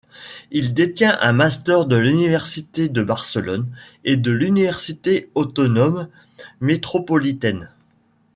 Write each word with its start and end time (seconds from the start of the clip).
Il 0.49 0.73
détient 0.73 1.15
un 1.21 1.31
Master 1.31 1.85
de 1.85 1.95
l'Université 1.95 2.89
de 2.89 3.03
Barcelone 3.03 3.67
et 4.03 4.17
de 4.17 4.31
l'Université 4.31 5.29
autonome 5.35 6.07
métropolitaine. 6.59 7.69